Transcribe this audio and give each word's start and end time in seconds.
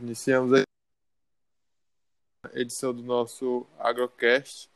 Iniciamos 0.00 0.52
a 0.52 0.62
edição 2.54 2.94
do 2.94 3.02
nosso 3.02 3.66
Agrocast. 3.78 4.70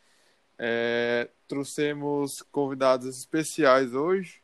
É, 0.58 1.28
trouxemos 1.46 2.42
convidados 2.42 3.06
especiais 3.06 3.94
hoje. 3.94 4.42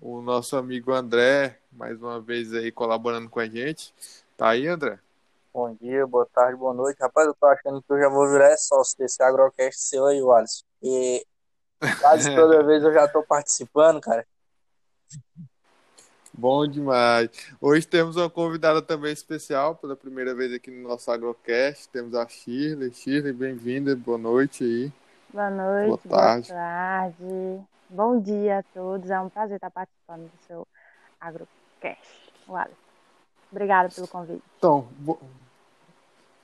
O 0.00 0.20
nosso 0.20 0.56
amigo 0.56 0.92
André, 0.92 1.58
mais 1.72 2.00
uma 2.00 2.20
vez 2.20 2.54
aí 2.54 2.70
colaborando 2.70 3.28
com 3.28 3.40
a 3.40 3.46
gente. 3.46 3.92
Tá 4.36 4.50
aí, 4.50 4.68
André? 4.68 5.00
Bom 5.52 5.74
dia, 5.74 6.06
boa 6.06 6.26
tarde, 6.26 6.56
boa 6.56 6.74
noite. 6.74 6.98
Rapaz, 7.00 7.26
eu 7.26 7.34
tô 7.34 7.46
achando 7.46 7.82
que 7.82 7.92
eu 7.92 7.98
já 7.98 8.08
vou 8.08 8.30
virar 8.30 8.56
sócio 8.56 8.96
desse 8.98 9.20
Agrocast 9.22 9.80
seu 9.80 10.06
aí, 10.06 10.22
Wallace. 10.22 10.62
E 10.80 11.26
quase 12.00 12.30
toda 12.36 12.62
vez 12.62 12.84
eu 12.84 12.92
já 12.92 13.08
tô 13.08 13.22
participando, 13.22 14.00
cara. 14.00 14.24
Bom 16.36 16.66
demais. 16.66 17.30
Hoje 17.60 17.86
temos 17.86 18.16
uma 18.16 18.28
convidada 18.28 18.82
também 18.82 19.12
especial, 19.12 19.76
pela 19.76 19.94
primeira 19.94 20.34
vez 20.34 20.52
aqui 20.52 20.68
no 20.68 20.88
nosso 20.88 21.08
Agrocast. 21.08 21.88
Temos 21.90 22.12
a 22.12 22.26
Shirley. 22.26 22.92
Shirley, 22.92 23.32
bem-vinda, 23.32 23.94
boa 23.94 24.18
noite 24.18 24.64
aí. 24.64 24.92
Boa 25.32 25.48
noite, 25.48 26.08
boa 26.08 26.18
tarde. 26.18 26.48
boa 26.48 26.60
tarde. 26.60 27.60
Bom 27.88 28.20
dia 28.20 28.58
a 28.58 28.62
todos. 28.64 29.10
É 29.10 29.20
um 29.20 29.28
prazer 29.28 29.56
estar 29.56 29.70
participando 29.70 30.22
do 30.22 30.46
seu 30.48 30.66
Agrocast. 31.20 32.32
Wallace. 32.48 32.74
Obrigada 33.52 33.88
pelo 33.90 34.08
convite. 34.08 34.42
Então, 34.58 34.88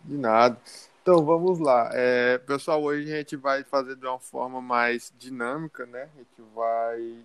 de 0.05 0.17
nada. 0.17 0.57
Então, 1.03 1.25
vamos 1.25 1.59
lá. 1.59 1.91
É, 1.93 2.39
pessoal, 2.39 2.81
hoje 2.81 3.13
a 3.13 3.17
gente 3.17 3.35
vai 3.35 3.65
fazer 3.65 3.97
de 3.97 4.07
uma 4.07 4.21
forma 4.21 4.63
mais 4.63 5.13
dinâmica, 5.19 5.85
né? 5.85 6.09
A 6.15 6.19
gente 6.19 6.49
vai. 6.55 7.17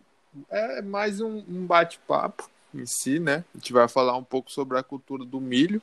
É 0.49 0.81
mais 0.81 1.21
um, 1.21 1.43
um 1.47 1.65
bate-papo 1.67 2.54
em 2.81 2.85
si, 2.85 3.19
né? 3.19 3.43
A 3.53 3.57
gente 3.57 3.73
vai 3.73 3.87
falar 3.87 4.15
um 4.17 4.23
pouco 4.23 4.51
sobre 4.51 4.77
a 4.77 4.83
cultura 4.83 5.25
do 5.25 5.39
milho, 5.39 5.81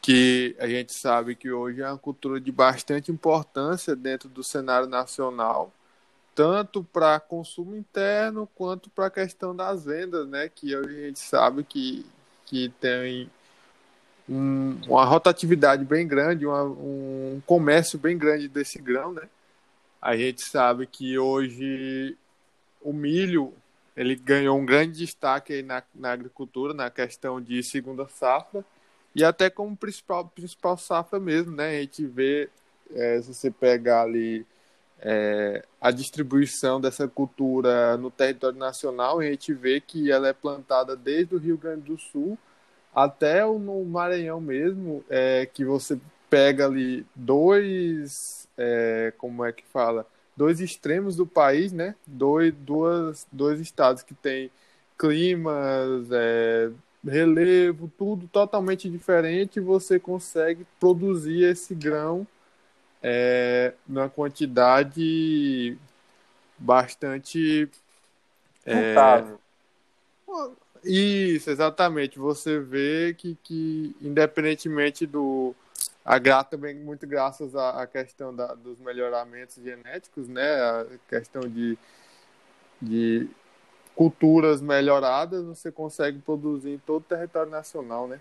que 0.00 0.56
a 0.58 0.66
gente 0.66 0.92
sabe 0.92 1.34
que 1.34 1.50
hoje 1.50 1.82
é 1.82 1.88
uma 1.88 1.98
cultura 1.98 2.40
de 2.40 2.50
bastante 2.50 3.12
importância 3.12 3.94
dentro 3.94 4.28
do 4.28 4.42
cenário 4.42 4.88
nacional, 4.88 5.72
tanto 6.34 6.82
para 6.82 7.20
consumo 7.20 7.76
interno 7.76 8.48
quanto 8.54 8.88
para 8.90 9.06
a 9.06 9.10
questão 9.10 9.54
das 9.54 9.84
vendas, 9.84 10.26
né? 10.28 10.48
Que 10.48 10.74
hoje 10.76 10.96
a 10.96 11.06
gente 11.06 11.18
sabe 11.18 11.64
que, 11.64 12.06
que 12.46 12.70
tem 12.80 13.30
um, 14.28 14.80
uma 14.86 15.04
rotatividade 15.04 15.84
bem 15.84 16.06
grande, 16.06 16.46
uma, 16.46 16.62
um 16.64 17.42
comércio 17.44 17.98
bem 17.98 18.16
grande 18.16 18.48
desse 18.48 18.80
grão, 18.80 19.12
né? 19.12 19.28
A 20.00 20.16
gente 20.16 20.40
sabe 20.42 20.86
que 20.86 21.18
hoje 21.18 22.16
o 22.80 22.92
milho 22.92 23.52
ele 24.00 24.16
ganhou 24.16 24.58
um 24.58 24.64
grande 24.64 24.96
destaque 24.96 25.62
na, 25.62 25.82
na 25.94 26.12
agricultura, 26.12 26.72
na 26.72 26.88
questão 26.88 27.38
de 27.38 27.62
segunda 27.62 28.08
safra, 28.08 28.64
e 29.14 29.22
até 29.22 29.50
como 29.50 29.76
principal, 29.76 30.26
principal 30.26 30.78
safra 30.78 31.20
mesmo, 31.20 31.54
né? 31.54 31.76
A 31.76 31.80
gente 31.82 32.06
vê, 32.06 32.48
é, 32.94 33.20
se 33.20 33.34
você 33.34 33.50
pegar 33.50 34.04
ali 34.04 34.46
é, 35.00 35.62
a 35.78 35.90
distribuição 35.90 36.80
dessa 36.80 37.06
cultura 37.06 37.98
no 37.98 38.10
território 38.10 38.58
nacional, 38.58 39.20
a 39.20 39.24
gente 39.24 39.52
vê 39.52 39.82
que 39.82 40.10
ela 40.10 40.28
é 40.28 40.32
plantada 40.32 40.96
desde 40.96 41.34
o 41.34 41.38
Rio 41.38 41.58
Grande 41.58 41.82
do 41.82 41.98
Sul 41.98 42.38
até 42.94 43.44
o, 43.44 43.58
no 43.58 43.84
Maranhão 43.84 44.40
mesmo, 44.40 45.04
é, 45.10 45.44
que 45.44 45.62
você 45.62 46.00
pega 46.30 46.64
ali 46.64 47.04
dois, 47.14 48.48
é, 48.56 49.12
como 49.18 49.44
é 49.44 49.52
que 49.52 49.64
fala? 49.66 50.06
Dois 50.40 50.58
extremos 50.58 51.16
do 51.16 51.26
país, 51.26 51.70
né? 51.70 51.94
Dois, 52.06 52.54
duas, 52.54 53.26
dois 53.30 53.60
estados 53.60 54.02
que 54.02 54.14
têm 54.14 54.50
climas, 54.96 56.10
é, 56.10 56.70
relevo, 57.06 57.92
tudo 57.98 58.26
totalmente 58.26 58.88
diferente, 58.88 59.60
você 59.60 60.00
consegue 60.00 60.66
produzir 60.78 61.44
esse 61.44 61.74
grão 61.74 62.26
é, 63.02 63.74
numa 63.86 64.08
quantidade 64.08 65.76
bastante 66.58 67.68
é, 68.64 68.94
isso, 70.82 71.50
exatamente. 71.50 72.18
Você 72.18 72.58
vê 72.58 73.14
que, 73.16 73.36
que 73.42 73.94
independentemente 74.00 75.04
do, 75.06 75.54
a 76.04 76.44
também 76.44 76.74
muito 76.74 77.06
graças 77.06 77.54
à, 77.54 77.82
à 77.82 77.86
questão 77.86 78.34
da, 78.34 78.54
dos 78.54 78.78
melhoramentos 78.80 79.56
genéticos, 79.56 80.28
né? 80.28 80.42
A 80.42 80.86
questão 81.08 81.42
de, 81.42 81.78
de 82.80 83.28
culturas 83.94 84.60
melhoradas, 84.60 85.44
você 85.44 85.70
consegue 85.70 86.18
produzir 86.20 86.70
em 86.70 86.78
todo 86.78 87.02
o 87.02 87.08
território 87.08 87.50
nacional, 87.50 88.08
né? 88.08 88.20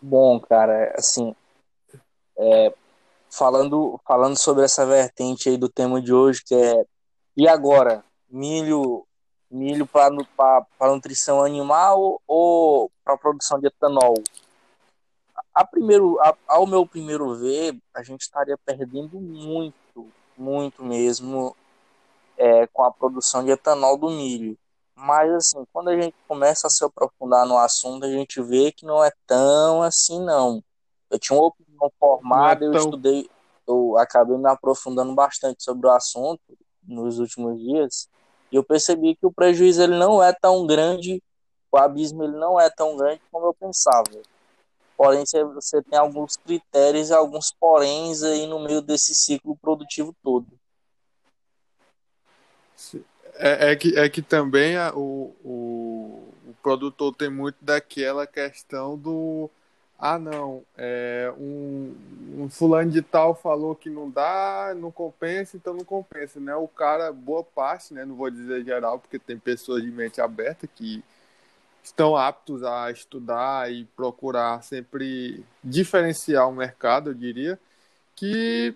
Bom, 0.00 0.40
cara, 0.40 0.94
assim, 0.96 1.34
é, 2.36 2.72
falando, 3.30 4.00
falando 4.06 4.38
sobre 4.38 4.64
essa 4.64 4.84
vertente 4.86 5.48
aí 5.48 5.56
do 5.56 5.68
tema 5.68 6.00
de 6.00 6.12
hoje, 6.12 6.42
que 6.44 6.54
é 6.54 6.84
e 7.36 7.46
agora? 7.46 8.04
Milho 8.28 9.06
milho 9.50 9.86
para 9.86 10.10
nutrição 10.92 11.42
animal 11.42 12.20
ou 12.26 12.90
para 13.04 13.16
produção 13.16 13.58
de 13.58 13.66
etanol? 13.66 14.14
A 15.58 15.66
primeiro, 15.66 16.20
a, 16.20 16.36
ao 16.46 16.68
meu 16.68 16.86
primeiro 16.86 17.34
ver, 17.34 17.76
a 17.92 18.00
gente 18.00 18.20
estaria 18.20 18.56
perdendo 18.64 19.20
muito, 19.20 20.06
muito 20.36 20.84
mesmo 20.84 21.56
é, 22.36 22.64
com 22.68 22.84
a 22.84 22.92
produção 22.92 23.44
de 23.44 23.50
etanol 23.50 23.96
do 23.96 24.08
milho. 24.08 24.56
Mas, 24.94 25.32
assim, 25.32 25.64
quando 25.72 25.88
a 25.88 26.00
gente 26.00 26.14
começa 26.28 26.68
a 26.68 26.70
se 26.70 26.84
aprofundar 26.84 27.44
no 27.44 27.58
assunto, 27.58 28.06
a 28.06 28.08
gente 28.08 28.40
vê 28.40 28.70
que 28.70 28.86
não 28.86 29.02
é 29.02 29.10
tão 29.26 29.82
assim, 29.82 30.24
não. 30.24 30.62
Eu 31.10 31.18
tinha 31.18 31.36
uma 31.36 31.48
opinião 31.48 31.90
formada, 31.98 32.64
é 32.64 32.70
tão... 32.70 32.74
eu 32.74 32.84
estudei, 32.84 33.30
eu 33.66 33.98
acabei 33.98 34.38
me 34.38 34.48
aprofundando 34.48 35.12
bastante 35.12 35.64
sobre 35.64 35.88
o 35.88 35.90
assunto 35.90 36.40
nos 36.84 37.18
últimos 37.18 37.58
dias, 37.58 38.08
e 38.52 38.54
eu 38.54 38.62
percebi 38.62 39.16
que 39.16 39.26
o 39.26 39.32
prejuízo 39.32 39.82
ele 39.82 39.98
não 39.98 40.22
é 40.22 40.32
tão 40.32 40.64
grande, 40.68 41.20
o 41.72 41.76
abismo 41.76 42.22
ele 42.22 42.36
não 42.36 42.60
é 42.60 42.70
tão 42.70 42.96
grande 42.96 43.20
como 43.32 43.46
eu 43.46 43.54
pensava. 43.54 44.22
Porém, 44.98 45.22
você 45.54 45.80
tem 45.80 45.96
alguns 45.96 46.36
critérios 46.36 47.10
e 47.10 47.14
alguns 47.14 47.52
poréns 47.52 48.24
aí 48.24 48.48
no 48.48 48.58
meio 48.58 48.82
desse 48.82 49.14
ciclo 49.14 49.56
produtivo 49.56 50.12
todo. 50.24 50.48
É, 53.36 53.70
é 53.70 53.76
que, 53.76 53.96
é 53.96 54.08
que 54.08 54.20
também 54.20 54.76
a, 54.76 54.92
o, 54.92 55.36
o, 55.44 56.34
o 56.48 56.54
produtor 56.60 57.14
tem 57.14 57.30
muito 57.30 57.58
daquela 57.60 58.26
questão 58.26 58.98
do 58.98 59.48
ah 59.96 60.18
não, 60.18 60.64
é, 60.76 61.32
um, 61.38 61.94
um 62.36 62.48
fulano 62.50 62.90
de 62.90 63.00
tal 63.00 63.36
falou 63.36 63.76
que 63.76 63.88
não 63.88 64.10
dá, 64.10 64.74
não 64.76 64.90
compensa, 64.90 65.56
então 65.56 65.74
não 65.74 65.84
compensa, 65.84 66.40
né? 66.40 66.54
O 66.56 66.66
cara, 66.66 67.12
boa 67.12 67.44
parte, 67.44 67.94
né? 67.94 68.04
Não 68.04 68.16
vou 68.16 68.30
dizer 68.30 68.64
geral, 68.64 68.98
porque 68.98 69.18
tem 69.18 69.38
pessoas 69.38 69.82
de 69.82 69.90
mente 69.92 70.20
aberta 70.20 70.66
que 70.66 71.04
estão 71.82 72.16
aptos 72.16 72.62
a 72.62 72.90
estudar 72.90 73.72
e 73.72 73.84
procurar 73.96 74.62
sempre 74.62 75.42
diferenciar 75.62 76.48
o 76.48 76.54
mercado, 76.54 77.10
eu 77.10 77.14
diria, 77.14 77.58
que 78.14 78.74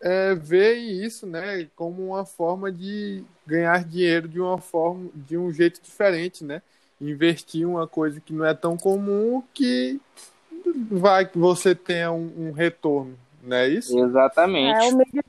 é, 0.00 0.34
veem 0.34 1.02
isso, 1.04 1.26
né, 1.26 1.68
como 1.74 2.06
uma 2.08 2.24
forma 2.24 2.70
de 2.70 3.24
ganhar 3.46 3.84
dinheiro 3.84 4.28
de 4.28 4.40
uma 4.40 4.58
forma, 4.58 5.08
de 5.14 5.36
um 5.36 5.52
jeito 5.52 5.80
diferente, 5.82 6.44
né? 6.44 6.60
Investir 7.00 7.66
uma 7.66 7.88
coisa 7.88 8.20
que 8.20 8.32
não 8.32 8.44
é 8.44 8.54
tão 8.54 8.76
comum 8.76 9.42
que 9.52 10.00
vai 10.90 11.26
que 11.26 11.38
você 11.38 11.74
tenha 11.74 12.12
um, 12.12 12.48
um 12.48 12.52
retorno, 12.52 13.18
não 13.42 13.56
é 13.56 13.68
isso? 13.68 13.98
Exatamente. 13.98 14.84
É, 14.84 14.88
o, 14.88 14.96
milho, 14.96 15.24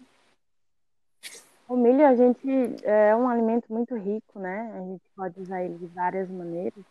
o 1.70 1.78
milho 1.78 2.08
a 2.08 2.16
gente 2.16 2.76
é 2.84 3.16
um 3.16 3.28
alimento 3.28 3.66
muito 3.70 3.96
rico, 3.96 4.40
né? 4.40 4.72
A 4.76 4.80
gente 4.80 5.02
pode 5.16 5.42
usar 5.42 5.64
ele 5.64 5.76
de 5.76 5.88
várias 5.88 6.30
maneiras. 6.30 6.84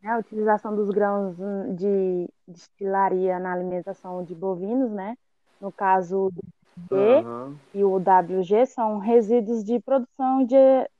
Né, 0.00 0.10
a 0.10 0.18
utilização 0.18 0.74
dos 0.74 0.90
grãos 0.90 1.36
de 1.76 2.28
destilaria 2.46 3.38
na 3.38 3.52
alimentação 3.52 4.22
de 4.24 4.34
bovinos, 4.34 4.90
né? 4.90 5.16
No 5.60 5.72
caso 5.72 6.30
do 6.32 6.96
G 6.96 7.24
uhum. 7.24 7.56
e 7.74 7.84
o 7.84 7.96
WG 7.96 8.66
são 8.66 8.98
resíduos 8.98 9.64
de 9.64 9.80
produção 9.80 10.44
de, 10.44 10.56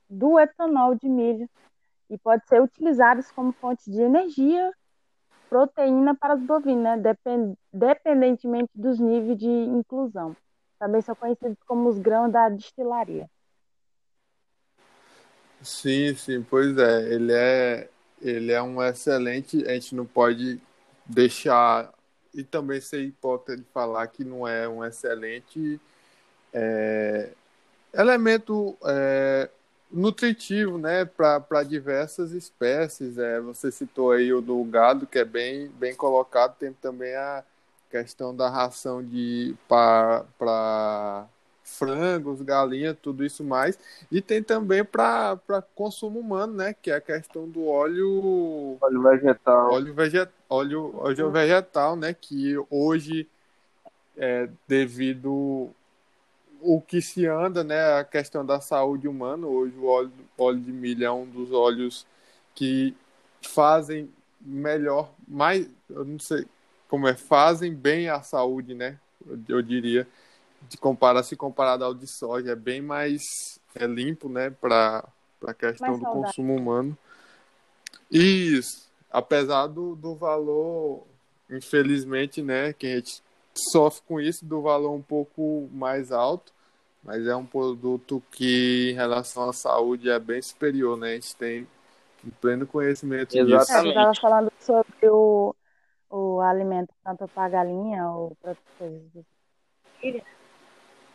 do 0.09 0.37
etanol 0.37 0.95
de 0.95 1.07
milho 1.07 1.49
e 2.09 2.17
pode 2.17 2.45
ser 2.47 2.61
utilizados 2.61 3.31
como 3.31 3.53
fonte 3.53 3.89
de 3.89 4.01
energia, 4.01 4.71
proteína 5.49 6.13
para 6.15 6.35
os 6.35 6.41
bovinos, 6.41 6.83
né? 6.83 6.97
Depend, 6.97 7.55
dependentemente 7.71 8.69
dos 8.75 8.99
níveis 8.99 9.37
de 9.37 9.47
inclusão. 9.47 10.35
Também 10.77 11.01
são 11.01 11.15
conhecidos 11.15 11.57
como 11.65 11.87
os 11.87 11.97
grãos 11.99 12.31
da 12.31 12.49
destilaria. 12.49 13.29
Sim, 15.61 16.15
sim, 16.15 16.41
pois 16.41 16.77
é. 16.77 17.13
Ele 17.13 17.33
é 17.33 17.89
ele 18.21 18.51
é 18.51 18.61
um 18.61 18.81
excelente. 18.81 19.63
A 19.67 19.73
gente 19.73 19.95
não 19.95 20.05
pode 20.05 20.59
deixar 21.05 21.91
e 22.33 22.43
também 22.43 22.79
ser 22.79 23.01
hipócrita 23.01 23.57
de 23.57 23.67
falar 23.73 24.07
que 24.07 24.23
não 24.23 24.47
é 24.47 24.67
um 24.67 24.85
excelente 24.85 25.79
é, 26.53 27.29
elemento 27.93 28.77
é, 28.85 29.49
nutritivo, 29.91 30.77
né, 30.77 31.05
para 31.05 31.63
diversas 31.63 32.31
espécies. 32.31 33.17
É, 33.17 33.39
você 33.39 33.71
citou 33.71 34.11
aí 34.11 34.31
o 34.33 34.41
do 34.41 34.63
gado, 34.63 35.07
que 35.07 35.19
é 35.19 35.25
bem, 35.25 35.67
bem 35.69 35.95
colocado. 35.95 36.55
Tem 36.57 36.71
também 36.73 37.15
a 37.15 37.43
questão 37.89 38.35
da 38.35 38.49
ração 38.49 39.03
de 39.03 39.55
para 39.67 41.27
frangos, 41.77 42.41
galinha, 42.41 42.93
tudo 42.93 43.25
isso 43.25 43.43
mais. 43.43 43.77
E 44.11 44.21
tem 44.21 44.41
também 44.41 44.83
para 44.83 45.37
consumo 45.75 46.19
humano, 46.19 46.53
né, 46.53 46.73
que 46.73 46.91
é 46.91 46.95
a 46.95 47.01
questão 47.01 47.47
do 47.47 47.67
óleo 47.67 48.77
óleo 48.81 49.01
vegetal. 49.01 49.71
Óleo, 49.71 49.93
veget, 49.93 50.29
óleo, 50.49 50.95
óleo 50.97 51.31
vegetal, 51.31 51.95
né, 51.95 52.13
que 52.13 52.55
hoje 52.69 53.27
é 54.17 54.49
devido 54.67 55.69
o 56.61 56.81
que 56.81 57.01
se 57.01 57.25
anda, 57.25 57.63
né, 57.63 57.99
a 57.99 58.03
questão 58.03 58.45
da 58.45 58.59
saúde 58.59 59.07
humana. 59.07 59.47
Hoje 59.47 59.75
o 59.77 59.85
óleo, 59.85 60.11
óleo 60.37 60.59
de 60.59 60.71
milho 60.71 61.05
é 61.05 61.11
um 61.11 61.25
dos 61.25 61.51
óleos 61.51 62.05
que 62.53 62.95
fazem 63.41 64.09
melhor, 64.41 65.11
mais, 65.27 65.69
eu 65.89 66.05
não 66.05 66.19
sei 66.19 66.45
como 66.87 67.07
é, 67.07 67.15
fazem 67.15 67.73
bem 67.73 68.09
à 68.09 68.21
saúde, 68.21 68.73
né? 68.73 68.97
Eu, 69.25 69.39
eu 69.47 69.61
diria, 69.61 70.07
de 70.69 70.77
comparar 70.77 71.23
se 71.23 71.35
comparado 71.35 71.83
ao 71.83 71.93
de 71.93 72.05
soja, 72.07 72.51
é 72.51 72.55
bem 72.55 72.79
mais 72.79 73.21
é 73.75 73.85
limpo, 73.87 74.29
né, 74.29 74.51
para 74.51 75.03
a 75.45 75.53
questão 75.53 75.97
do 75.97 76.05
consumo 76.05 76.55
humano. 76.55 76.97
Isso, 78.11 78.87
apesar 79.11 79.67
do, 79.67 79.95
do 79.95 80.15
valor, 80.15 81.03
infelizmente, 81.49 82.41
né, 82.41 82.71
que 82.73 82.85
a 82.85 82.95
gente 82.95 83.21
sofre 83.71 84.03
com 84.07 84.21
isso 84.21 84.45
do 84.45 84.61
valor 84.61 84.93
um 84.93 85.01
pouco 85.01 85.67
mais 85.71 86.11
alto, 86.11 86.53
mas 87.03 87.25
é 87.25 87.35
um 87.35 87.45
produto 87.45 88.21
que, 88.31 88.91
em 88.91 88.93
relação 88.93 89.49
à 89.49 89.53
saúde, 89.53 90.09
é 90.09 90.19
bem 90.19 90.41
superior, 90.41 90.97
né? 90.97 91.11
A 91.11 91.13
gente 91.15 91.35
tem 91.35 91.67
um 92.25 92.29
pleno 92.29 92.67
conhecimento 92.67 93.35
Exatamente. 93.35 93.57
disso. 93.57 93.71
É, 93.71 93.85
eu 93.85 93.89
estava 93.89 94.13
falando 94.19 94.51
sobre 94.59 95.09
o, 95.09 95.55
o 96.09 96.41
alimento 96.41 96.93
tanto 97.03 97.27
para 97.29 97.45
a 97.45 97.49
galinha 97.49 98.05
ou 98.09 98.35
para 98.41 98.49
outras 98.49 98.57
coisas 98.77 99.25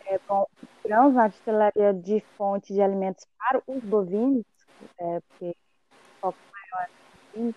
do 0.04 0.48
é 0.84 0.88
grãos 0.88 1.14
na 1.14 1.28
destilaria 1.28 1.92
de 1.94 2.20
fonte 2.36 2.72
de 2.72 2.80
alimentos 2.80 3.26
para 3.38 3.62
os 3.66 3.82
bovinos, 3.82 4.44
é, 4.98 5.20
porque 5.20 5.50
o 5.50 6.20
foco 6.20 6.38
maior 6.52 6.88
é 7.36 7.54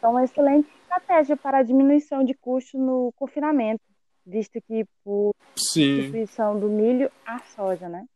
são 0.00 0.10
uma 0.12 0.24
excelente 0.24 0.68
estratégia 0.80 1.36
para 1.36 1.58
a 1.58 1.62
diminuição 1.62 2.24
de 2.24 2.34
custos 2.34 2.80
no 2.80 3.12
confinamento, 3.16 3.82
visto 4.24 4.60
que 4.62 4.86
por 5.04 5.34
sim. 5.56 5.96
substituição 5.96 6.58
do 6.58 6.68
milho 6.68 7.10
à 7.26 7.38
soja, 7.40 7.88
né? 7.88 8.06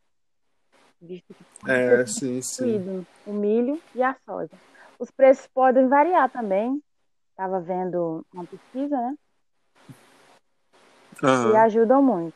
Visto 1.01 1.35
que 1.35 1.71
é, 1.71 2.07
sim, 2.07 2.41
sim. 2.41 3.07
o 3.27 3.33
milho 3.33 3.81
e 3.95 4.03
a 4.03 4.17
soja. 4.25 4.57
Os 4.99 5.11
preços 5.11 5.49
podem 5.49 5.89
variar 5.89 6.31
também. 6.31 6.81
Estava 7.31 7.59
vendo 7.59 8.25
uma 8.33 8.45
pesquisa, 8.47 8.97
né? 8.97 9.17
Uhum. 11.23 11.53
E 11.53 11.57
ajudam 11.57 12.03
muito. 12.03 12.35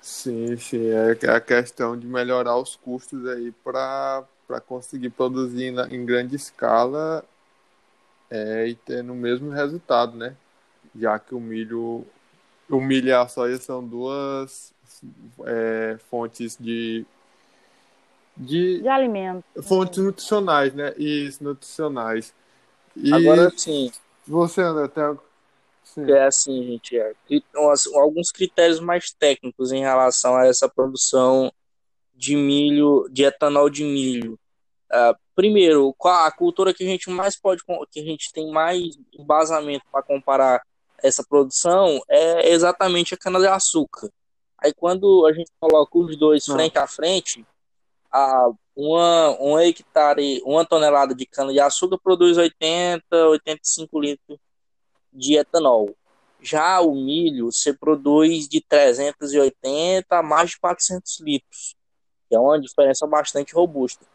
Sim, 0.00 0.56
sim. 0.56 0.88
É 0.88 1.30
a 1.30 1.40
questão 1.40 1.96
de 1.96 2.06
melhorar 2.06 2.56
os 2.56 2.74
custos 2.76 3.26
aí 3.26 3.52
para 3.62 4.24
conseguir 4.66 5.10
produzir 5.10 5.70
na, 5.70 5.86
em 5.88 6.04
grande 6.04 6.36
escala 6.36 7.22
é, 8.30 8.68
e 8.68 8.74
tendo 8.74 9.12
o 9.12 9.16
mesmo 9.16 9.50
resultado, 9.50 10.16
né? 10.16 10.34
Já 10.96 11.18
que 11.18 11.34
o 11.34 11.40
milho, 11.40 12.06
o 12.68 12.80
milho 12.80 13.08
e 13.08 13.12
a 13.12 13.28
soja 13.28 13.58
são 13.58 13.86
duas 13.86 14.72
é, 15.44 15.98
fontes 16.10 16.56
de, 16.58 17.04
de, 18.36 18.80
de 18.80 18.88
alimento. 18.88 19.44
Fontes 19.62 19.98
né? 19.98 20.04
nutricionais, 20.04 20.72
né? 20.72 20.94
Isso, 20.96 21.44
nutricionais. 21.44 22.32
E 22.96 23.12
Agora 23.12 23.52
sim. 23.56 23.92
Você, 24.26 24.62
André, 24.62 24.88
tem 24.88 25.02
Sim. 25.94 26.10
É 26.10 26.26
assim, 26.26 26.62
gente, 26.62 26.96
é, 26.96 27.12
alguns 27.94 28.30
critérios 28.30 28.78
mais 28.78 29.12
técnicos 29.12 29.72
em 29.72 29.80
relação 29.80 30.36
a 30.36 30.46
essa 30.46 30.68
produção 30.68 31.52
de 32.14 32.36
milho, 32.36 33.08
de 33.10 33.24
etanol 33.24 33.68
de 33.68 33.82
milho. 33.82 34.38
Uh, 34.92 35.18
primeiro, 35.34 35.94
a 36.04 36.30
cultura 36.30 36.72
que 36.72 36.84
a 36.84 36.86
gente 36.86 37.10
mais 37.10 37.40
pode, 37.40 37.62
que 37.90 38.00
a 38.00 38.04
gente 38.04 38.32
tem 38.32 38.50
mais 38.52 38.96
embasamento 39.12 39.84
para 39.90 40.02
comparar 40.02 40.62
essa 41.02 41.24
produção 41.24 42.00
é 42.08 42.50
exatamente 42.50 43.14
a 43.14 43.16
cana-de-açúcar. 43.16 44.10
Aí 44.58 44.72
quando 44.72 45.26
a 45.26 45.32
gente 45.32 45.50
coloca 45.58 45.98
os 45.98 46.16
dois 46.16 46.46
Não. 46.46 46.54
frente 46.54 46.78
a 46.78 46.86
frente, 46.86 47.46
a, 48.12 48.48
uma, 48.76 49.36
um 49.40 49.58
hectare, 49.58 50.40
uma 50.44 50.64
tonelada 50.64 51.14
de 51.14 51.26
cana-de-açúcar 51.26 51.98
produz 51.98 52.36
80, 52.36 53.02
85 53.10 54.00
litros 54.00 54.38
de 55.12 55.36
etanol. 55.36 55.94
Já 56.42 56.80
o 56.80 56.94
milho, 56.94 57.52
você 57.52 57.72
produz 57.72 58.48
de 58.48 58.60
380 58.62 60.16
a 60.16 60.22
mais 60.22 60.50
de 60.50 60.58
400 60.58 61.20
litros, 61.20 61.76
que 62.28 62.34
é 62.34 62.38
uma 62.38 62.58
diferença 62.60 63.06
bastante 63.06 63.54
robusta. 63.54 64.06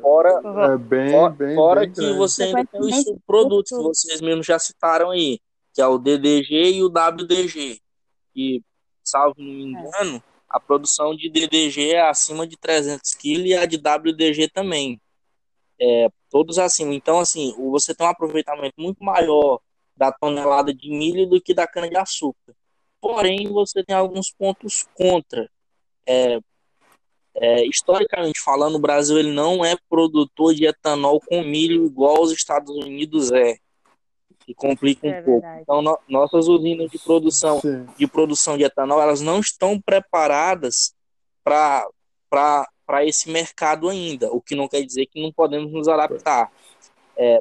Fora, 0.00 0.40
é 0.72 0.78
bem, 0.78 1.10
fora, 1.10 1.32
bem, 1.32 1.54
fora 1.54 1.80
bem 1.80 1.90
que 1.90 2.00
grande. 2.00 2.16
você 2.16 2.44
ainda 2.44 2.64
tem 2.64 2.80
os 2.80 3.02
subprodutos 3.02 3.70
que 3.70 3.82
vocês 3.82 4.20
mesmos 4.20 4.46
já 4.46 4.58
citaram 4.58 5.10
aí, 5.10 5.38
que 5.74 5.82
é 5.82 5.86
o 5.86 5.98
DDG 5.98 6.76
e 6.76 6.82
o 6.82 6.86
WDG. 6.86 7.80
E, 8.34 8.62
salvo 9.04 9.34
não 9.38 9.52
me 9.52 9.64
engano, 9.64 10.22
a 10.48 10.58
produção 10.60 11.14
de 11.14 11.28
DDG 11.28 11.92
é 11.92 12.08
acima 12.08 12.46
de 12.46 12.56
300 12.56 13.14
kg 13.14 13.46
e 13.46 13.54
a 13.54 13.66
de 13.66 13.76
WDG 13.76 14.48
também. 14.48 15.00
É, 15.84 16.08
todos 16.30 16.58
acima. 16.58 16.94
Então, 16.94 17.18
assim, 17.18 17.52
você 17.70 17.92
tem 17.92 18.06
um 18.06 18.10
aproveitamento 18.10 18.74
muito 18.78 19.02
maior 19.02 19.58
da 19.96 20.12
tonelada 20.12 20.72
de 20.72 20.88
milho 20.88 21.26
do 21.26 21.40
que 21.40 21.52
da 21.52 21.66
cana-de-açúcar. 21.66 22.54
Porém, 23.00 23.48
você 23.52 23.82
tem 23.82 23.96
alguns 23.96 24.30
pontos 24.32 24.86
contra. 24.94 25.50
É, 26.06 26.38
é, 27.34 27.66
historicamente 27.66 28.40
falando, 28.40 28.76
o 28.76 28.80
Brasil 28.80 29.18
ele 29.18 29.32
não 29.32 29.64
é 29.64 29.74
produtor 29.88 30.54
de 30.54 30.66
etanol 30.66 31.20
com 31.20 31.42
milho 31.42 31.86
igual 31.86 32.22
os 32.22 32.30
Estados 32.30 32.70
Unidos 32.74 33.32
é, 33.32 33.56
que 34.44 34.54
complica 34.54 35.06
um 35.06 35.10
é 35.10 35.22
pouco. 35.22 35.46
Então, 35.60 35.82
no, 35.82 35.98
nossas 36.08 36.46
usinas 36.46 36.90
de 36.90 36.98
produção 36.98 37.60
Sim. 37.60 37.86
de 37.96 38.06
produção 38.06 38.56
de 38.56 38.64
etanol 38.64 39.00
elas 39.00 39.20
não 39.20 39.40
estão 39.40 39.80
preparadas 39.80 40.94
para 41.42 41.88
para 42.86 43.04
esse 43.04 43.30
mercado 43.30 43.88
ainda, 43.88 44.32
o 44.32 44.40
que 44.40 44.54
não 44.54 44.68
quer 44.68 44.82
dizer 44.82 45.06
que 45.06 45.22
não 45.22 45.32
podemos 45.32 45.72
nos 45.72 45.88
adaptar. 45.88 46.50
É, 47.16 47.40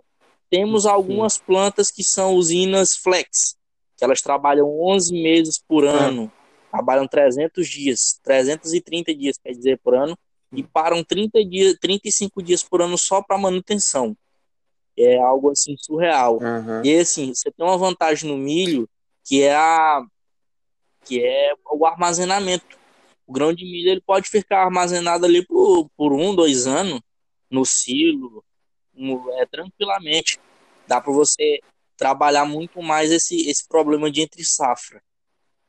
temos 0.50 0.86
algumas 0.86 1.38
plantas 1.38 1.90
que 1.90 2.04
são 2.04 2.36
usinas 2.36 2.96
flex, 2.96 3.58
que 3.98 4.04
elas 4.04 4.22
trabalham 4.22 4.68
11 4.68 5.14
meses 5.14 5.58
por 5.58 5.88
ah. 5.88 5.92
ano 5.92 6.32
trabalham 6.72 7.06
300 7.06 7.68
dias, 7.68 8.20
330 8.24 9.14
dias, 9.14 9.38
quer 9.38 9.52
dizer, 9.52 9.80
por 9.84 9.94
ano, 9.94 10.18
e 10.54 10.64
param 10.64 11.04
30 11.04 11.44
dias, 11.46 11.76
35 11.80 12.42
dias 12.42 12.64
por 12.64 12.82
ano 12.82 12.98
só 12.98 13.22
para 13.22 13.38
manutenção. 13.38 14.16
É 14.98 15.18
algo 15.18 15.52
assim 15.52 15.76
surreal. 15.78 16.40
Uhum. 16.42 16.84
E 16.84 16.98
assim, 16.98 17.34
você 17.34 17.52
tem 17.52 17.66
uma 17.66 17.78
vantagem 17.78 18.30
no 18.30 18.38
milho 18.38 18.90
que 19.24 19.44
é 19.44 19.56
a 19.56 20.02
que 21.04 21.24
é 21.24 21.54
o 21.72 21.86
armazenamento. 21.86 22.78
O 23.26 23.34
grão 23.34 23.54
de 23.54 23.64
milho 23.64 23.90
ele 23.90 24.02
pode 24.02 24.30
ficar 24.30 24.64
armazenado 24.64 25.26
ali 25.26 25.46
por, 25.46 25.90
por 25.96 26.14
um, 26.14 26.36
dois 26.36 26.68
anos 26.68 27.02
no 27.50 27.66
silo, 27.66 28.44
no, 28.94 29.32
é, 29.34 29.46
tranquilamente. 29.46 30.40
Dá 30.88 31.00
para 31.00 31.14
você 31.14 31.60
trabalhar 31.98 32.46
muito 32.46 32.82
mais 32.82 33.12
esse, 33.12 33.50
esse 33.50 33.68
problema 33.68 34.10
de 34.10 34.22
entre 34.22 34.44
safra. 34.44 35.02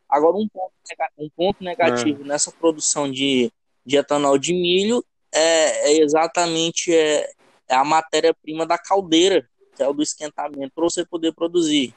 Agora, 0.08 0.36
um 0.36 0.48
ponto, 0.48 0.72
um 1.18 1.30
ponto 1.30 1.62
negativo 1.64 2.22
é. 2.22 2.26
nessa 2.26 2.52
produção 2.52 3.10
de, 3.10 3.50
de 3.84 3.96
etanol 3.96 4.38
de 4.38 4.52
milho 4.52 5.04
é, 5.32 5.90
é 5.90 6.02
exatamente 6.02 6.94
é, 6.94 7.30
é 7.68 7.74
a 7.74 7.84
matéria-prima 7.84 8.66
da 8.66 8.76
caldeira, 8.76 9.48
que 9.74 9.82
é 9.82 9.88
o 9.88 9.94
do 9.94 10.02
esquentamento, 10.02 10.72
para 10.74 10.84
você 10.84 11.04
poder 11.04 11.32
produzir. 11.32 11.94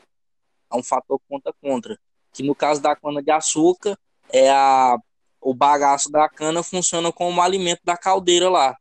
É 0.71 0.75
um 0.75 0.83
fator 0.83 1.19
conta 1.27 1.53
contra. 1.61 1.99
Que 2.33 2.41
no 2.41 2.55
caso 2.55 2.81
da 2.81 2.95
cana-de-açúcar, 2.95 3.97
é 4.29 4.49
a, 4.49 4.97
o 5.45 5.53
bagaço 5.53 6.11
da 6.11 6.27
cana 6.27 6.63
funciona 6.63 7.11
como 7.11 7.39
alimento 7.39 7.81
da 7.83 7.95
caldeira 7.95 8.49
lá, 8.49 8.75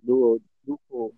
do, 0.00 0.40
do. 0.62 1.12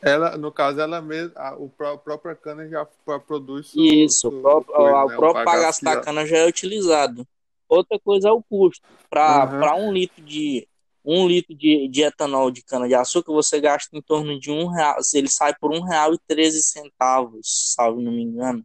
Ela, 0.00 0.36
no 0.36 0.52
caso, 0.52 0.80
ela 0.80 1.02
mesma, 1.02 1.32
a, 1.34 1.56
o 1.56 1.72
a 1.80 1.98
própria 1.98 2.36
cana 2.36 2.68
já 2.68 2.86
produz. 3.26 3.72
Isso, 3.74 4.28
o 4.28 4.40
próprio, 4.40 4.74
coisa, 4.74 4.92
né? 4.92 5.02
o 5.02 5.16
próprio 5.16 5.44
bagaço 5.44 5.84
da 5.84 6.00
cana 6.00 6.24
já 6.24 6.36
é 6.36 6.46
utilizado. 6.46 7.26
Outra 7.68 7.98
coisa 7.98 8.28
é 8.28 8.32
o 8.32 8.40
custo. 8.40 8.86
Para 9.10 9.74
uhum. 9.74 9.88
um 9.88 9.92
litro 9.92 10.22
de 10.22 10.68
um 11.04 11.26
litro 11.26 11.54
de, 11.54 11.88
de 11.88 12.02
etanol 12.02 12.50
de 12.50 12.62
cana 12.62 12.86
de 12.86 12.94
açúcar, 12.94 13.32
você 13.32 13.60
gasta 13.60 13.96
em 13.96 14.02
torno 14.02 14.38
de 14.38 14.50
um 14.50 14.68
real. 14.68 14.96
Ele 15.12 15.28
sai 15.28 15.54
por 15.54 15.72
um 15.72 15.82
real 15.82 16.14
e 16.14 16.18
treze 16.28 16.62
centavos, 16.62 17.74
salvo 17.74 18.00
não 18.00 18.12
me 18.12 18.22
engano. 18.22 18.64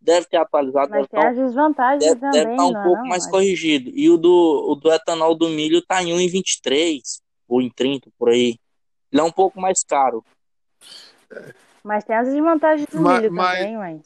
Deve 0.00 0.26
ter 0.26 0.36
atualizado. 0.38 0.90
Mas 0.90 1.00
deve 1.02 1.08
tem 1.08 1.20
tá, 1.20 1.28
as 1.30 1.36
desvantagens 1.36 2.04
deve, 2.04 2.20
também, 2.20 2.32
deve 2.40 2.50
estar 2.52 2.64
um 2.66 2.72
não 2.72 2.80
é 2.80 2.84
pouco 2.84 3.02
não? 3.02 3.08
mais 3.08 3.22
Mas- 3.24 3.30
corrigido. 3.32 3.90
E 3.94 4.08
o 4.10 4.16
do, 4.16 4.66
o 4.70 4.74
do 4.74 4.90
etanol 4.92 5.34
do 5.36 5.48
milho 5.48 5.78
está 5.78 6.02
em 6.02 6.12
1,23 6.12 7.00
ou 7.48 7.60
em 7.60 7.68
30 7.70 8.10
por 8.18 8.30
aí. 8.30 8.56
Ele 9.12 9.20
é 9.20 9.24
um 9.24 9.32
pouco 9.32 9.60
mais 9.60 9.82
caro. 9.84 10.24
Mas 11.82 12.04
tem 12.04 12.16
as 12.16 12.28
desvantagens 12.28 12.86
do 12.88 13.00
Ma- 13.00 13.18
milho 13.18 13.32
mas- 13.32 13.58
também, 13.58 13.78
ué. 13.78 14.00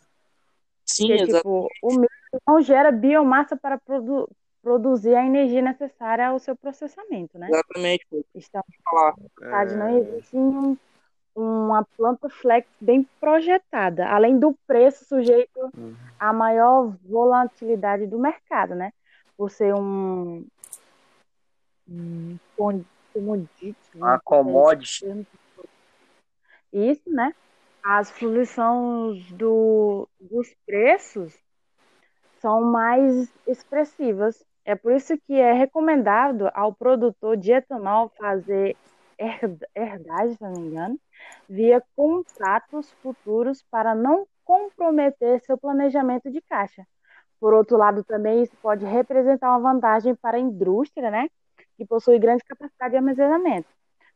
Sim, 0.87 1.07
Porque, 1.09 1.23
exato. 1.23 1.37
tipo, 1.39 1.69
o 1.83 1.93
milho 1.95 2.09
não 2.47 2.61
gera 2.61 2.93
biomassa 2.93 3.57
para 3.57 3.79
produ- 3.79 4.29
produzir 4.63 5.15
a 5.15 5.25
energia 5.25 5.63
necessária 5.63 6.29
ao 6.29 6.39
seu 6.39 6.55
processamento, 6.55 7.39
né? 7.39 7.49
Exatamente. 7.51 8.07
Estamos 8.35 8.67
Falar. 8.85 9.15
verdade, 9.41 9.77
não 9.77 9.87
É, 9.89 9.99
existe 9.99 10.37
um- 10.37 10.77
uma 11.35 11.85
planta 11.97 12.29
flex 12.29 12.69
bem 12.81 13.09
projetada, 13.21 14.07
além 14.09 14.39
do 14.39 14.57
preço 14.67 15.05
sujeito 15.05 15.59
Uhum. 15.77 15.97
à 16.19 16.33
maior 16.33 16.97
volatilidade 17.03 18.07
do 18.07 18.19
mercado, 18.19 18.75
né? 18.75 18.93
Por 19.37 19.51
ser 19.51 19.75
um, 19.75 20.47
um 21.89 22.39
commodity, 23.13 23.77
A 23.95 23.99
não 23.99 24.09
sei 24.11 24.21
commodity. 24.25 25.27
Isso, 26.73 27.11
né? 27.11 27.35
As 27.83 28.11
flutuações 28.11 29.31
do, 29.33 30.09
dos 30.21 30.55
preços 30.65 31.35
são 32.41 32.63
mais 32.63 33.33
expressivas. 33.47 34.45
É 34.65 34.75
por 34.75 34.93
isso 34.93 35.17
que 35.27 35.35
é 35.35 35.53
recomendado 35.53 36.51
ao 36.55 36.75
produtor 36.75 37.37
de 37.37 37.53
etanol 37.53 38.11
fazer 38.19 38.77
herd- 39.19 39.67
herdagem, 39.75 40.37
se 40.37 40.43
não 40.43 40.53
me 40.53 40.69
engano, 40.69 40.99
via 41.49 41.83
contratos 41.97 42.91
futuros 43.03 43.63
para 43.71 43.95
não 43.95 44.27
comprometer 44.45 45.41
seu 45.41 45.57
planejamento 45.57 46.31
de 46.31 46.41
caixa. 46.43 46.87
Por 47.41 47.53
outro 47.53 47.77
lado, 47.77 48.05
também 48.05 48.43
isso 48.43 48.57
pode 48.63 48.85
representar 48.85 49.51
uma 49.51 49.73
vantagem 49.73 50.15
para 50.15 50.37
a 50.37 50.41
indústria, 50.41 51.11
né, 51.11 51.29
que 51.77 51.85
possui 51.85 52.19
grande 52.19 52.45
capacidade 52.45 52.93
de 52.93 52.97
armazenamento, 52.97 53.69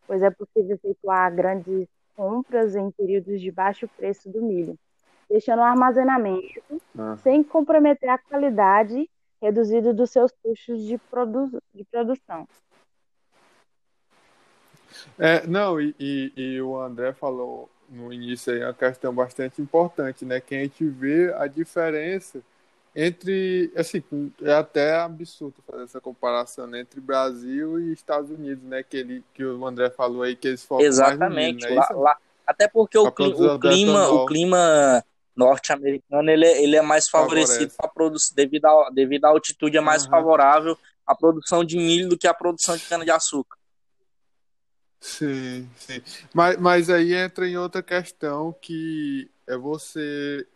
pois 0.06 0.22
é 0.22 0.30
possível 0.30 0.76
efetuar 0.76 1.34
grandes 1.34 1.88
compras 2.16 2.74
em 2.74 2.90
períodos 2.90 3.40
de 3.40 3.50
baixo 3.50 3.88
preço 3.96 4.30
do 4.30 4.42
milho, 4.42 4.78
deixando 5.28 5.60
o 5.60 5.64
armazenamento 5.64 6.82
ah. 6.98 7.16
sem 7.18 7.42
comprometer 7.42 8.08
a 8.08 8.18
qualidade 8.18 9.08
reduzida 9.40 9.94
dos 9.94 10.10
seus 10.10 10.32
custos 10.42 10.82
de, 10.82 10.98
produ 10.98 11.62
de 11.74 11.84
produção. 11.84 12.46
É, 15.18 15.46
não, 15.46 15.80
e, 15.80 15.94
e, 15.98 16.32
e 16.36 16.62
o 16.62 16.78
André 16.80 17.12
falou 17.12 17.68
no 17.88 18.12
início 18.12 18.52
aí 18.52 18.62
uma 18.62 18.74
questão 18.74 19.14
bastante 19.14 19.60
importante, 19.62 20.24
né? 20.24 20.40
Que 20.40 20.54
a 20.54 20.58
gente 20.60 20.84
vê 20.86 21.32
a 21.34 21.46
diferença 21.46 22.40
entre, 22.94 23.70
assim, 23.76 24.02
é 24.42 24.52
até 24.54 24.96
absurdo 24.96 25.54
fazer 25.66 25.84
essa 25.84 26.00
comparação 26.00 26.66
né, 26.66 26.80
entre 26.80 27.00
Brasil 27.00 27.78
e 27.80 27.92
Estados 27.92 28.30
Unidos, 28.30 28.64
né? 28.64 28.82
Que, 28.82 28.96
ele, 28.98 29.24
que 29.34 29.44
o 29.44 29.66
André 29.66 29.90
falou 29.90 30.22
aí 30.22 30.34
que 30.34 30.48
eles 30.48 30.64
focam 30.64 30.84
mais 30.84 30.96
no 30.96 31.04
Exatamente. 31.04 31.56
milho, 31.56 31.68
né? 31.68 31.74
Lá- 31.76 31.82
Isso, 31.84 32.00
lá- 32.00 32.16
até 32.46 32.66
porque 32.68 32.98
o, 32.98 33.10
cli- 33.12 33.34
o 33.34 33.58
clima, 33.58 34.08
o 34.08 34.26
clima 34.26 35.04
norte-americano 35.36 36.30
ele, 36.30 36.46
é- 36.46 36.62
ele 36.62 36.76
é 36.76 36.82
mais 36.82 37.08
favorecido 37.08 37.72
para 37.76 37.88
produzir 37.88 38.34
devido 38.34 38.64
à 38.66 38.90
devido 38.90 39.24
à 39.26 39.28
altitude 39.28 39.76
é 39.76 39.80
mais 39.80 40.02
Aham. 40.02 40.10
favorável 40.10 40.76
à 41.06 41.14
produção 41.14 41.64
de 41.64 41.76
milho 41.76 42.08
do 42.08 42.18
que 42.18 42.26
à 42.26 42.34
produção 42.34 42.76
de 42.76 42.84
cana 42.86 43.04
de 43.04 43.10
açúcar. 43.10 43.57
Sim, 45.00 45.68
sim. 45.76 46.02
Mas, 46.34 46.56
mas 46.58 46.90
aí 46.90 47.14
entra 47.14 47.46
em 47.46 47.56
outra 47.56 47.82
questão 47.82 48.54
que 48.60 49.30
é 49.46 49.56
você 49.56 50.46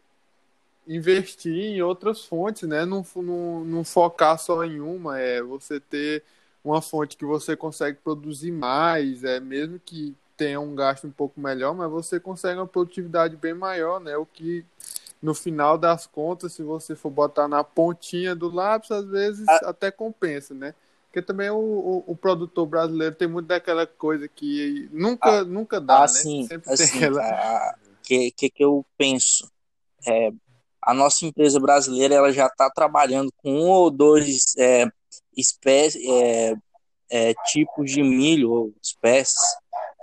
investir 0.86 1.54
em 1.54 1.82
outras 1.82 2.24
fontes, 2.24 2.68
né? 2.68 2.84
Não, 2.84 3.04
não, 3.16 3.64
não 3.64 3.84
focar 3.84 4.38
só 4.38 4.64
em 4.64 4.80
uma, 4.80 5.18
é 5.18 5.42
você 5.42 5.78
ter 5.78 6.24
uma 6.64 6.82
fonte 6.82 7.16
que 7.16 7.24
você 7.24 7.56
consegue 7.56 7.98
produzir 8.02 8.52
mais, 8.52 9.24
é 9.24 9.40
mesmo 9.40 9.80
que 9.84 10.14
tenha 10.36 10.60
um 10.60 10.74
gasto 10.74 11.06
um 11.06 11.10
pouco 11.10 11.40
melhor, 11.40 11.74
mas 11.74 11.90
você 11.90 12.18
consegue 12.18 12.58
uma 12.58 12.66
produtividade 12.66 13.36
bem 13.36 13.54
maior, 13.54 14.00
né? 14.00 14.16
O 14.16 14.26
que 14.26 14.64
no 15.20 15.34
final 15.34 15.78
das 15.78 16.06
contas, 16.06 16.52
se 16.52 16.62
você 16.64 16.96
for 16.96 17.10
botar 17.10 17.46
na 17.46 17.62
pontinha 17.62 18.34
do 18.34 18.52
lápis, 18.52 18.90
às 18.90 19.06
vezes 19.06 19.46
até 19.48 19.90
compensa, 19.90 20.52
né? 20.52 20.74
Porque 21.12 21.20
também 21.20 21.50
o, 21.50 21.58
o, 21.58 22.04
o 22.12 22.16
produtor 22.16 22.66
brasileiro 22.66 23.14
tem 23.14 23.28
muito 23.28 23.46
daquela 23.46 23.86
coisa 23.86 24.26
que 24.26 24.88
nunca, 24.90 25.44
nunca 25.44 25.78
dá, 25.78 26.04
assim, 26.04 26.40
né? 26.40 26.48
Sempre 26.48 26.72
assim, 26.72 26.86
tem 26.88 26.96
aquela. 26.96 27.22
a- 27.22 27.74
que, 28.02 28.30
que 28.30 28.48
que 28.48 28.64
eu 28.64 28.82
penso? 28.96 29.46
É, 30.08 30.30
a 30.80 30.94
nossa 30.94 31.26
empresa 31.26 31.60
brasileira 31.60 32.14
ela 32.14 32.32
já 32.32 32.46
está 32.46 32.70
trabalhando 32.70 33.30
com 33.36 33.52
um 33.52 33.68
ou 33.68 33.90
dois 33.90 34.56
é, 34.56 34.86
espécies, 35.36 36.02
é, 36.02 36.54
é, 37.10 37.34
tipos 37.44 37.90
de 37.90 38.02
milho 38.02 38.50
ou 38.50 38.74
espécies 38.82 39.38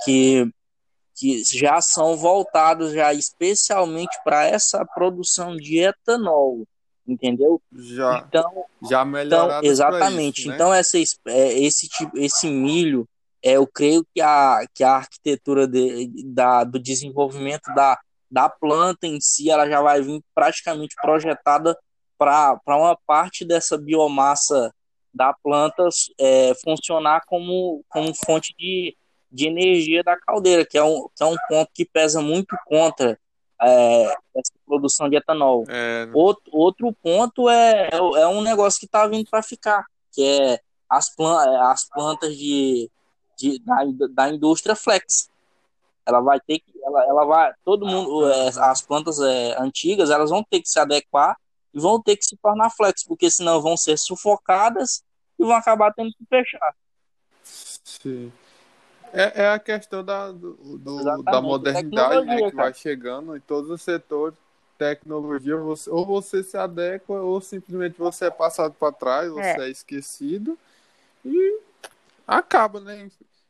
que, 0.05 0.47
que 1.15 1.43
já 1.43 1.81
são 1.81 2.15
voltados 2.15 2.93
já 2.93 3.11
especialmente 3.15 4.15
para 4.23 4.45
essa 4.45 4.85
produção 4.85 5.57
de 5.57 5.79
etanol, 5.79 6.67
entendeu? 7.11 7.61
Já, 7.73 8.25
Então, 8.27 8.65
já 8.81 8.87
então, 8.87 9.05
melhoradas 9.05 9.61
pra 9.61 9.67
exatamente. 9.67 10.39
isso, 10.39 10.49
né? 10.49 10.55
Então, 10.55 10.73
essa, 10.73 10.97
es- 10.97 11.19
é, 11.27 11.53
esse 11.59 11.87
tipo, 11.87 12.17
esse 12.17 12.47
milho, 12.49 13.07
é, 13.43 13.53
eu 13.53 13.67
creio 13.67 14.05
que 14.13 14.21
a, 14.21 14.65
que 14.73 14.83
a 14.83 14.91
arquitetura 14.95 15.67
de, 15.67 16.11
da, 16.25 16.63
do 16.63 16.79
desenvolvimento 16.79 17.73
da, 17.73 17.97
da 18.29 18.49
planta 18.49 19.07
em 19.07 19.19
si, 19.21 19.49
ela 19.49 19.69
já 19.69 19.81
vai 19.81 20.01
vir 20.01 20.21
praticamente 20.33 20.95
projetada 21.01 21.77
para 22.17 22.59
uma 22.67 22.97
parte 23.05 23.45
dessa 23.45 23.77
biomassa 23.77 24.73
da 25.13 25.33
planta 25.33 25.87
é, 26.19 26.53
funcionar 26.63 27.21
como, 27.25 27.83
como 27.89 28.13
fonte 28.13 28.53
de, 28.57 28.95
de 29.31 29.47
energia 29.47 30.03
da 30.03 30.17
caldeira, 30.17 30.65
que 30.65 30.77
é 30.77 30.83
um, 30.83 31.07
que 31.15 31.23
é 31.23 31.25
um 31.25 31.35
ponto 31.47 31.71
que 31.73 31.85
pesa 31.85 32.21
muito 32.21 32.55
contra 32.65 33.17
é, 33.61 34.03
essa 34.35 34.53
produção 34.65 35.09
de 35.09 35.17
etanol. 35.17 35.65
É, 35.67 36.07
Outro, 36.13 36.51
outro 36.51 36.93
ponto 36.93 37.49
é, 37.49 37.89
é 37.91 38.27
um 38.27 38.41
negócio 38.41 38.79
que 38.79 38.85
está 38.85 39.07
vindo 39.07 39.29
para 39.29 39.43
ficar, 39.43 39.85
que 40.11 40.23
é 40.23 40.59
as, 40.89 41.13
plan 41.13 41.37
as 41.69 41.87
plantas 41.87 42.35
de, 42.35 42.89
de, 43.37 43.59
da, 43.59 43.75
da 44.11 44.29
indústria 44.29 44.75
flex. 44.75 45.29
Ela 46.05 46.21
vai 46.21 46.39
ter 46.39 46.59
que, 46.59 46.71
ela, 46.83 47.03
ela 47.05 47.25
vai, 47.25 47.53
todo 47.63 47.85
mundo, 47.85 48.29
é, 48.29 48.47
as 48.47 48.81
plantas 48.81 49.19
é, 49.19 49.61
antigas, 49.61 50.09
elas 50.09 50.29
vão 50.29 50.43
ter 50.43 50.61
que 50.61 50.69
se 50.69 50.79
adequar 50.79 51.37
e 51.73 51.79
vão 51.79 52.01
ter 52.01 52.17
que 52.17 52.25
se 52.25 52.35
tornar 52.37 52.71
flex, 52.71 53.03
porque 53.03 53.29
senão 53.29 53.61
vão 53.61 53.77
ser 53.77 53.97
sufocadas 53.97 55.03
e 55.37 55.43
vão 55.43 55.55
acabar 55.55 55.93
tendo 55.93 56.11
que 56.11 56.25
fechar. 56.27 56.73
Sim. 57.43 58.31
É, 59.13 59.43
é 59.43 59.49
a 59.49 59.59
questão 59.59 60.03
da, 60.03 60.31
do, 60.31 60.53
do- 60.77 61.23
da 61.23 61.41
modernidade 61.41 62.25
né, 62.25 62.41
que 62.49 62.55
vai 62.55 62.73
chegando 62.73 63.35
em 63.35 63.39
todos 63.39 63.69
os 63.69 63.81
setores. 63.81 64.37
Tecnologia, 64.77 65.57
você, 65.57 65.89
ou 65.89 66.05
você 66.05 66.41
se 66.41 66.55
adequa, 66.55 67.13
ou 67.13 67.41
simplesmente 67.41 67.97
você 67.97 68.25
é 68.25 68.29
passado 68.31 68.73
para 68.79 68.93
trás, 68.93 69.29
você 69.29 69.41
é. 69.61 69.67
É. 69.67 69.69
esquecido 69.69 70.57
e 71.25 71.59
acaba, 72.25 72.79
né? 72.79 73.09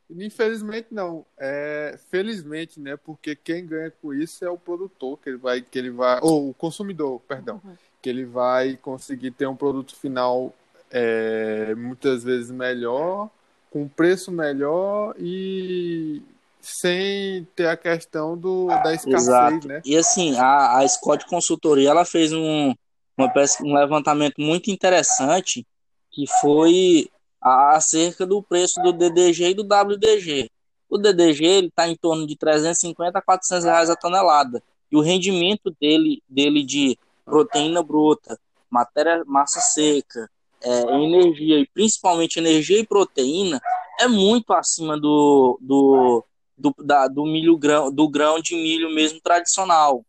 Infelizmente 0.09 0.87
não, 0.89 1.23
é, 1.37 1.99
felizmente, 2.09 2.79
né? 2.79 2.97
Porque 2.97 3.35
quem 3.35 3.63
ganha 3.63 3.91
com 4.01 4.11
isso 4.11 4.43
é 4.43 4.49
o 4.49 4.57
produtor, 4.57 5.19
que 5.19 5.29
ele 5.29 5.37
vai, 5.37 5.61
que 5.61 5.77
ele 5.77 5.91
vai, 5.91 6.19
ou 6.23 6.49
o 6.49 6.53
consumidor, 6.55 7.19
perdão, 7.27 7.61
que 8.01 8.09
ele 8.09 8.25
vai 8.25 8.75
conseguir 8.77 9.29
ter 9.29 9.45
um 9.45 9.55
produto 9.55 9.95
final 9.95 10.51
é, 10.89 11.75
muitas 11.75 12.23
vezes 12.23 12.49
melhor, 12.49 13.29
com 13.69 13.87
preço 13.87 14.31
melhor 14.31 15.13
e 15.17 16.21
sem 16.61 17.47
ter 17.55 17.67
a 17.67 17.77
questão 17.77 18.37
do, 18.37 18.67
da 18.67 18.93
escassez, 18.93 19.27
Exato. 19.27 19.67
né? 19.67 19.81
E 19.85 19.95
assim, 19.95 20.37
a, 20.37 20.79
a 20.79 20.87
Scott 20.87 21.25
Consultoria 21.27 21.89
ela 21.89 22.03
fez 22.05 22.33
um, 22.33 22.73
uma, 23.17 23.33
um 23.63 23.73
levantamento 23.75 24.35
muito 24.39 24.69
interessante 24.69 25.65
que 26.11 26.25
foi 26.41 27.09
a- 27.41 27.75
acerca 27.75 28.25
do 28.25 28.41
preço 28.41 28.81
do 28.81 28.91
DDG 28.91 29.49
e 29.49 29.53
do 29.53 29.63
WDG. 29.63 30.49
O 30.89 30.97
DDG 30.97 31.45
ele 31.45 31.67
está 31.67 31.87
em 31.87 31.95
torno 31.95 32.25
de 32.25 32.35
350 32.35 33.19
a 33.19 33.21
400 33.21 33.63
reais 33.65 33.89
a 33.89 33.95
tonelada 33.95 34.61
e 34.91 34.97
o 34.97 35.01
rendimento 35.01 35.73
dele, 35.79 36.21
dele 36.27 36.63
de 36.63 36.97
proteína 37.23 37.83
bruta, 37.83 38.39
matéria 38.69 39.23
massa 39.25 39.61
seca, 39.61 40.29
é, 40.61 40.81
energia 41.03 41.59
e 41.59 41.67
principalmente 41.67 42.37
energia 42.37 42.79
e 42.79 42.85
proteína 42.85 43.61
é 43.99 44.07
muito 44.07 44.53
acima 44.53 44.99
do, 44.99 45.57
do, 45.61 46.23
do, 46.57 46.73
da, 46.79 47.07
do 47.07 47.25
milho 47.25 47.57
grão, 47.57 47.91
do 47.91 48.07
grão 48.07 48.39
de 48.39 48.55
milho 48.55 48.89
mesmo 48.89 49.19
tradicional. 49.21 50.03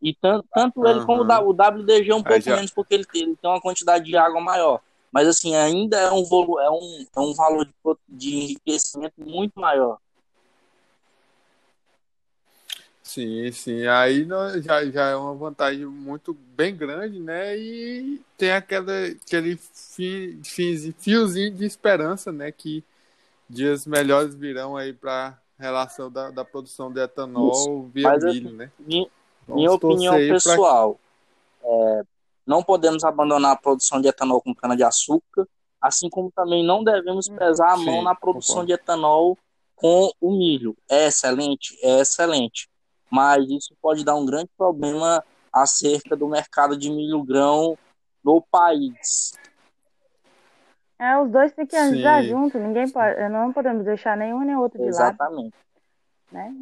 E 0.00 0.14
tanto, 0.14 0.46
tanto 0.52 0.86
ele 0.86 1.00
Aham. 1.00 1.06
como 1.06 1.22
o 1.22 1.52
WDG 1.52 2.10
é 2.10 2.14
um 2.14 2.22
pouco 2.22 2.40
já- 2.40 2.54
menos 2.54 2.70
porque 2.70 2.94
ele 2.94 3.04
tem, 3.04 3.22
ele 3.22 3.36
tem 3.36 3.50
uma 3.50 3.60
quantidade 3.60 4.04
de 4.04 4.16
água 4.16 4.40
maior. 4.40 4.80
Mas 5.10 5.26
assim, 5.26 5.54
ainda 5.56 5.96
é 5.98 6.12
um, 6.12 6.22
volu 6.24 6.60
é 6.60 6.70
um, 6.70 7.06
é 7.16 7.20
um 7.20 7.34
valor 7.34 7.66
de, 7.66 7.72
de 8.08 8.36
enriquecimento 8.36 9.14
muito 9.18 9.58
maior. 9.58 9.98
Sim, 13.08 13.50
sim. 13.52 13.86
Aí 13.86 14.28
já, 14.62 14.84
já 14.84 15.08
é 15.08 15.16
uma 15.16 15.32
vantagem 15.32 15.86
muito 15.86 16.34
bem 16.34 16.76
grande, 16.76 17.18
né? 17.18 17.56
E 17.56 18.20
tem 18.36 18.52
aquela, 18.52 18.92
aquele 19.06 19.56
fim, 19.56 20.42
fiozinho 20.98 21.54
de 21.54 21.64
esperança, 21.64 22.30
né? 22.30 22.52
Que 22.52 22.84
dias 23.48 23.86
melhores 23.86 24.34
virão 24.34 24.76
aí 24.76 24.92
para 24.92 25.38
relação 25.58 26.10
da, 26.12 26.30
da 26.30 26.44
produção 26.44 26.92
de 26.92 27.00
etanol 27.00 27.50
Isso. 27.50 27.90
via 27.94 28.10
Mas, 28.10 28.24
milho, 28.24 28.50
né? 28.50 28.70
Minha, 28.78 29.08
minha 29.48 29.72
opinião 29.72 30.14
pessoal, 30.14 31.00
pra... 31.62 31.70
é, 31.70 32.02
não 32.46 32.62
podemos 32.62 33.04
abandonar 33.04 33.52
a 33.52 33.56
produção 33.56 34.02
de 34.02 34.08
etanol 34.08 34.42
com 34.42 34.54
cana-de-açúcar, 34.54 35.48
assim 35.80 36.10
como 36.10 36.30
também 36.30 36.62
não 36.62 36.84
devemos 36.84 37.26
pesar 37.26 37.72
a 37.72 37.78
Sim, 37.78 37.86
mão 37.86 38.02
na 38.02 38.14
produção 38.14 38.56
concordo. 38.56 38.66
de 38.66 38.72
etanol 38.74 39.38
com 39.74 40.12
o 40.20 40.30
milho. 40.30 40.76
É 40.90 41.06
excelente? 41.06 41.74
É 41.82 42.00
excelente 42.00 42.67
mas 43.10 43.48
isso 43.48 43.74
pode 43.80 44.04
dar 44.04 44.14
um 44.14 44.26
grande 44.26 44.50
problema 44.56 45.24
acerca 45.52 46.16
do 46.16 46.28
mercado 46.28 46.76
de 46.76 46.90
milho 46.90 47.22
grão 47.22 47.76
no 48.22 48.40
país. 48.40 49.32
É, 50.98 51.16
os 51.18 51.30
dois 51.30 51.52
têm 51.52 51.66
que 51.66 51.76
andar 51.76 52.24
juntos, 52.24 52.60
ninguém 52.60 52.88
pode, 52.90 53.28
não 53.28 53.52
podemos 53.52 53.84
deixar 53.84 54.16
nenhum 54.16 54.40
nem 54.40 54.56
outro 54.56 54.82
de 54.82 54.88
Exatamente. 54.88 55.54
lado. 55.54 55.68
Né? 56.32 56.54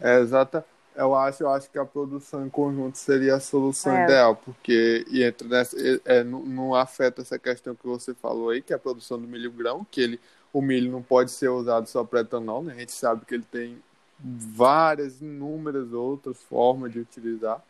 É, 0.00 0.20
exata. 0.20 0.64
Eu 0.96 1.14
acho, 1.14 1.42
eu 1.42 1.50
acho 1.50 1.68
que 1.68 1.78
a 1.78 1.84
produção 1.84 2.46
em 2.46 2.48
conjunto 2.48 2.96
seria 2.96 3.34
a 3.34 3.40
solução 3.40 3.92
é. 3.96 4.04
ideal, 4.04 4.36
porque 4.36 5.04
e 5.10 5.24
entra 5.24 5.46
nessa, 5.48 5.76
é, 6.04 6.22
não, 6.22 6.40
não, 6.40 6.74
afeta 6.74 7.20
essa 7.20 7.36
questão 7.36 7.74
que 7.74 7.84
você 7.84 8.14
falou 8.14 8.50
aí, 8.50 8.62
que 8.62 8.72
é 8.72 8.76
a 8.76 8.78
produção 8.78 9.20
do 9.20 9.26
milho 9.26 9.50
grão, 9.50 9.84
que 9.90 10.00
ele, 10.00 10.20
o 10.52 10.62
milho 10.62 10.92
não 10.92 11.02
pode 11.02 11.32
ser 11.32 11.48
usado 11.48 11.88
só 11.88 12.04
para 12.04 12.20
etanol, 12.20 12.62
né? 12.62 12.74
A 12.74 12.78
gente 12.78 12.92
sabe 12.92 13.26
que 13.26 13.34
ele 13.34 13.44
tem 13.50 13.82
várias, 14.24 15.20
inúmeras 15.20 15.92
outras 15.92 16.38
formas 16.44 16.92
de 16.92 17.00
utilizar. 17.00 17.62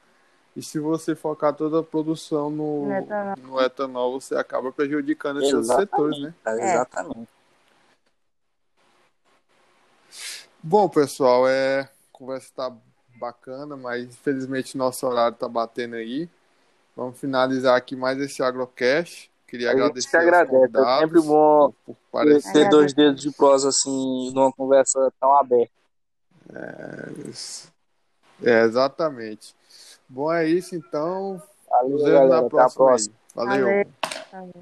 E 0.56 0.62
se 0.62 0.78
você 0.78 1.16
focar 1.16 1.52
toda 1.52 1.80
a 1.80 1.82
produção 1.82 2.48
no, 2.48 2.86
no, 2.86 2.92
etanol. 2.92 3.36
no 3.42 3.60
etanol, 3.60 4.20
você 4.20 4.36
acaba 4.36 4.70
prejudicando 4.70 5.42
esses 5.42 5.66
setores, 5.66 6.20
né? 6.20 6.32
É. 6.46 6.74
Exatamente. 6.74 7.28
Bom, 10.62 10.88
pessoal, 10.88 11.48
é, 11.48 11.80
a 11.80 11.88
conversa 12.12 12.46
está 12.46 12.72
bacana, 13.16 13.76
mas 13.76 14.04
infelizmente 14.04 14.78
nosso 14.78 15.06
horário 15.06 15.34
está 15.34 15.48
batendo 15.48 15.96
aí. 15.96 16.28
Vamos 16.96 17.18
finalizar 17.18 17.76
aqui 17.76 17.96
mais 17.96 18.18
esse 18.20 18.40
agrocast. 18.40 19.30
Queria 19.48 19.70
a 19.70 19.72
agradecer. 19.72 20.08
Gente 20.08 20.16
agradece, 20.16 20.78
é 20.78 20.98
sempre 21.00 21.20
bom 21.20 21.72
por, 21.84 21.96
por 22.10 22.24
ter 22.52 22.68
dois 22.68 22.94
dedos 22.94 23.20
de 23.20 23.32
prosa 23.32 23.70
assim 23.70 24.32
numa 24.32 24.52
conversa 24.52 25.12
tão 25.20 25.36
aberta. 25.36 25.83
É, 26.52 28.50
é, 28.50 28.64
exatamente. 28.64 29.54
Bom, 30.08 30.32
é 30.32 30.46
isso 30.46 30.74
então. 30.74 31.42
Valeu, 31.68 31.90
Nos 31.90 32.04
vemos 32.04 32.30
na 32.30 32.70
próxima. 32.70 33.14
Valeu. 33.34 33.66
Valeu. 34.32 34.52